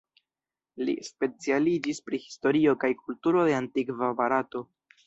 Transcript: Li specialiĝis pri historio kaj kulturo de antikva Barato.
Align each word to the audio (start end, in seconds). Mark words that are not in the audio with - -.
Li 0.87 0.95
specialiĝis 1.09 2.01
pri 2.09 2.23
historio 2.27 2.77
kaj 2.87 2.93
kulturo 3.05 3.47
de 3.53 3.57
antikva 3.61 4.15
Barato. 4.25 4.69